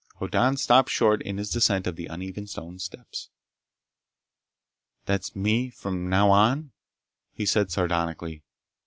[0.15, 3.29] Hoddan stopped short in his descent of the uneven stone steps.
[5.05, 6.71] "That's me from now on?"
[7.31, 8.41] he said sardonically.